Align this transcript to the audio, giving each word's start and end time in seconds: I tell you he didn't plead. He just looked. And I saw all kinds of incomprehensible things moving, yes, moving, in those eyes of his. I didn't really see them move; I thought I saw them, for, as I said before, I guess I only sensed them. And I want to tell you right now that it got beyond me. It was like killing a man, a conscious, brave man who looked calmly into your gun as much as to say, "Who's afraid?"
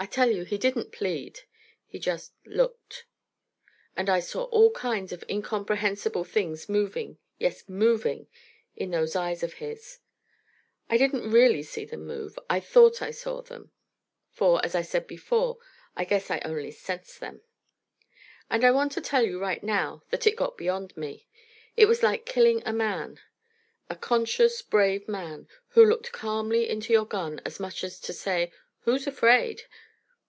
I 0.00 0.06
tell 0.06 0.30
you 0.30 0.44
he 0.44 0.58
didn't 0.58 0.92
plead. 0.92 1.40
He 1.84 1.98
just 1.98 2.32
looked. 2.46 3.04
And 3.96 4.08
I 4.08 4.20
saw 4.20 4.44
all 4.44 4.70
kinds 4.70 5.10
of 5.12 5.24
incomprehensible 5.28 6.22
things 6.22 6.68
moving, 6.68 7.18
yes, 7.36 7.68
moving, 7.68 8.28
in 8.76 8.92
those 8.92 9.16
eyes 9.16 9.42
of 9.42 9.54
his. 9.54 9.98
I 10.88 10.98
didn't 10.98 11.28
really 11.32 11.64
see 11.64 11.84
them 11.84 12.06
move; 12.06 12.38
I 12.48 12.60
thought 12.60 13.02
I 13.02 13.10
saw 13.10 13.42
them, 13.42 13.72
for, 14.30 14.64
as 14.64 14.76
I 14.76 14.82
said 14.82 15.08
before, 15.08 15.58
I 15.96 16.04
guess 16.04 16.30
I 16.30 16.38
only 16.44 16.70
sensed 16.70 17.18
them. 17.18 17.40
And 18.48 18.62
I 18.64 18.70
want 18.70 18.92
to 18.92 19.00
tell 19.00 19.26
you 19.26 19.40
right 19.40 19.64
now 19.64 20.04
that 20.10 20.28
it 20.28 20.36
got 20.36 20.56
beyond 20.56 20.96
me. 20.96 21.26
It 21.76 21.86
was 21.86 22.04
like 22.04 22.24
killing 22.24 22.62
a 22.64 22.72
man, 22.72 23.18
a 23.90 23.96
conscious, 23.96 24.62
brave 24.62 25.08
man 25.08 25.48
who 25.70 25.84
looked 25.84 26.12
calmly 26.12 26.68
into 26.68 26.92
your 26.92 27.04
gun 27.06 27.40
as 27.44 27.58
much 27.58 27.82
as 27.82 27.98
to 28.02 28.12
say, 28.12 28.52
"Who's 28.82 29.04
afraid?" 29.08 29.62